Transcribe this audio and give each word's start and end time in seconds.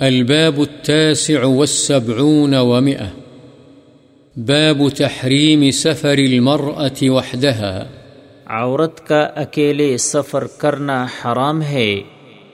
الباب 0.00 0.60
التاسع 0.60 1.44
والسبعون 1.44 2.54
ومئة. 2.54 3.08
باب 4.36 4.88
تحريم 4.96 5.70
سفر 5.70 6.16
المرأة 6.18 7.08
وحدها. 7.08 7.84
عورت 8.46 9.06
کا 9.06 9.20
اکیلے 9.20 9.96
سفر 9.96 10.46
کرنا 10.46 11.04
حرام 11.04 11.62
ہے۔ 11.62 12.00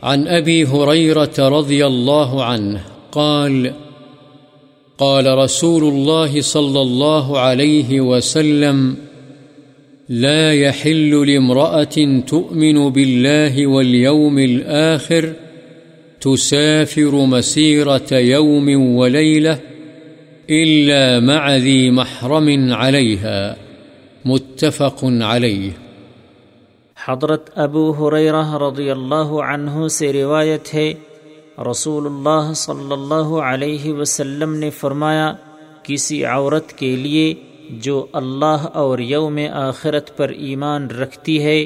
عن 0.03 0.29
أبي 0.29 0.65
هريرة 0.65 1.61
رضي 1.61 1.83
الله 1.83 2.43
عنه 2.43 2.79
قال 3.11 3.67
قال 4.99 5.27
رسول 5.27 5.83
الله 5.83 6.41
صلى 6.41 6.81
الله 6.81 7.39
عليه 7.39 8.01
وسلم 8.01 8.95
لا 10.09 10.53
يحل 10.53 11.27
لامرأة 11.27 12.21
تؤمن 12.27 12.91
بالله 12.91 13.67
واليوم 13.67 14.39
الآخر 14.39 15.44
تسافر 16.25 17.15
مسيرة 17.15 18.13
يوم 18.13 18.97
وليلة 18.97 19.59
إلا 20.51 21.21
مع 21.21 21.57
ذي 21.57 21.91
محرم 21.91 22.73
عليها، 22.73 23.57
متفق 24.25 25.05
عليه. 25.05 25.71
حضرت 27.07 27.51
ابو 27.55 27.91
حریرہ 27.93 28.57
رضی 28.57 28.91
اللہ 28.91 29.35
عنہ 29.49 29.89
سے 29.89 30.13
روایت 30.13 30.75
ہے، 30.75 30.95
رسول 31.71 32.07
اللہ 32.07 32.53
صلی 32.53 32.93
اللہ 32.93 33.35
علیہ 33.51 33.93
وسلم 33.93 34.55
نے 34.55 34.71
فرمایا، 34.71 35.33
کسی 35.83 36.25
عورت 36.25 36.73
کے 36.73 36.97
لیے 36.97 37.35
جو 37.71 38.07
اللہ 38.13 38.67
اور 38.75 38.99
یوم 38.99 39.39
آخرت 39.53 40.17
پر 40.17 40.29
ایمان 40.29 40.87
رکھتی 40.87 41.43
ہے 41.43 41.65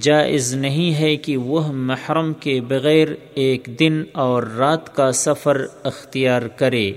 جائز 0.00 0.54
نہیں 0.54 0.94
ہے 0.94 1.16
کہ 1.16 1.36
وہ 1.36 1.72
محرم 1.72 2.32
کے 2.40 2.60
بغیر 2.60 3.08
ایک 3.34 3.68
دن 3.80 4.02
اور 4.12 4.42
رات 4.42 4.96
کا 4.96 5.12
سفر 5.12 5.66
اختیار 5.84 6.42
کرے۔ 6.42 6.92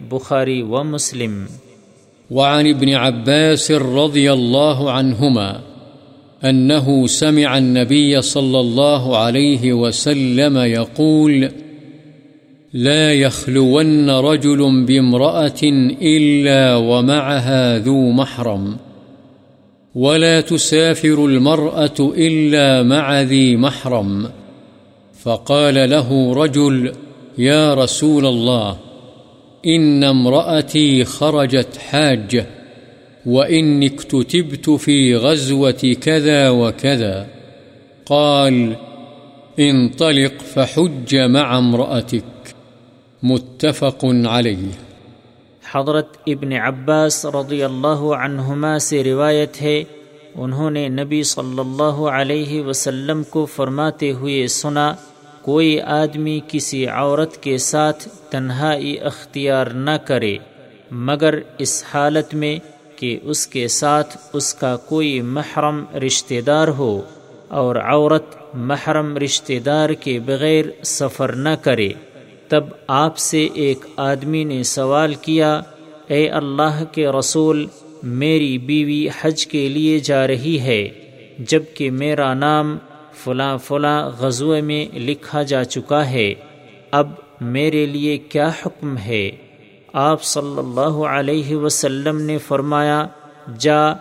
بخاری 0.00 0.62
و 0.62 0.84
مسلم۔ 0.84 1.44
وعن 2.30 2.66
ابن 2.66 2.88
عباس 2.88 3.70
رضي 3.70 4.28
الله 4.28 4.88
عنهما 4.88 5.52
أنه 6.50 7.06
سمع 7.06 7.56
النبي 7.56 8.20
صلى 8.20 8.58
الله 8.58 9.16
عليه 9.16 9.72
وسلم 9.72 10.58
يقول 10.58 11.44
لا 12.74 13.12
يخلون 13.12 14.10
رجل 14.10 14.84
بامرأة 14.84 15.68
إلا 16.00 16.76
ومعها 16.76 17.76
ذو 17.76 18.12
محرم۔ 18.12 18.72
ولا 19.96 20.40
تسافر 20.40 21.26
المرأة 21.26 21.94
إلا 22.00 22.82
مع 22.82 23.20
ذي 23.20 23.56
محرم. 23.56 24.30
فقال 25.22 25.90
له 25.90 26.34
رجل، 26.34 26.92
يا 27.38 27.74
رسول 27.74 28.26
الله، 28.26 28.78
إن 29.66 30.04
امرأتي 30.04 31.04
خرجت 31.04 31.76
حاجة، 31.76 32.46
وإني 33.26 33.86
اكتتبت 33.86 34.70
في 34.70 35.16
غزوة 35.16 35.96
كذا 36.00 36.50
وكذا. 36.50 37.26
قال، 38.06 38.76
انطلق 39.58 40.32
فحج 40.54 41.16
مع 41.16 41.58
امرأتك. 41.58 42.24
متفق 43.22 43.98
عليه. 44.04 44.85
حضرت 45.72 46.16
ابن 46.26 46.52
عباس 46.52 47.24
رضی 47.26 47.62
اللہ 47.62 48.02
عنہما 48.14 48.78
سے 48.78 49.04
روایت 49.04 49.62
ہے، 49.62 49.84
انہوں 50.34 50.70
نے 50.70 50.88
نبی 50.88 51.22
صلی 51.22 51.58
اللہ 51.58 52.00
علیہ 52.10 52.62
وسلم 52.62 53.22
کو 53.22 53.44
فرماتے 53.46 54.12
ہوئے 54.12 54.46
سنا، 54.46 54.94
کوئی 55.42 55.80
آدمی 55.80 56.40
کسی 56.48 56.86
عورت 56.86 57.42
کے 57.42 57.58
ساتھ 57.58 58.08
تنہائی 58.30 58.98
اختیار 59.00 59.66
نہ 59.66 59.96
کرے، 60.04 60.36
مگر 60.90 61.38
اس 61.58 61.84
حالت 61.94 62.34
میں 62.34 62.58
کہ 62.96 63.18
اس 63.22 63.46
کے 63.46 63.68
ساتھ 63.68 64.16
اس 64.32 64.54
کا 64.54 64.76
کوئی 64.76 65.20
محرم 65.20 65.84
رشتہ 66.06 66.40
دار 66.40 66.68
ہو 66.68 67.00
اور 67.48 67.76
عورت 67.76 68.36
محرم 68.54 69.16
رشتہ 69.16 69.58
دار 69.64 69.90
کے 69.90 70.18
بغیر 70.20 70.64
سفر 70.84 71.32
نہ 71.32 71.54
کرے۔ 71.62 71.88
تب 72.48 72.64
آپ 72.86 73.18
سے 73.18 73.48
ایک 73.54 73.84
آدمی 73.96 74.44
نے 74.44 74.62
سوال 74.62 75.14
کیا، 75.14 75.60
اے 76.06 76.28
اللہ 76.28 76.84
کے 76.92 77.08
رسول، 77.08 77.66
میری 78.02 78.58
بیوی 78.58 79.08
حج 79.20 79.46
کے 79.46 79.68
لیے 79.68 79.98
جا 79.98 80.26
رہی 80.26 80.60
ہے 80.60 80.88
جبکہ 81.38 81.90
میرا 81.90 82.34
نام 82.34 82.78
فلاں 83.24 83.58
فلاں 83.58 84.10
غزوے 84.18 84.60
میں 84.60 84.98
لکھا 84.98 85.42
جا 85.42 85.64
چکا 85.64 86.10
ہے، 86.10 86.34
اب 86.90 87.10
میرے 87.40 87.86
لیے 87.86 88.18
کیا 88.18 88.50
حکم 88.66 88.96
ہے؟ 88.96 89.30
آپ 89.92 90.22
صلی 90.22 90.58
اللہ 90.58 91.04
علیہ 91.06 91.56
وسلم 91.56 92.20
نے 92.20 92.38
فرمایا، 92.38 93.06
جا، 93.58 93.92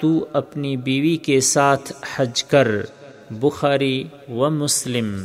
تو 0.00 0.26
اپنی 0.32 0.76
بیوی 0.76 1.16
کے 1.16 1.40
ساتھ 1.40 1.92
حج 2.16 2.44
کر، 2.44 2.68
بخاری 3.30 4.04
و 4.28 4.50
مسلم۔ 4.50 5.24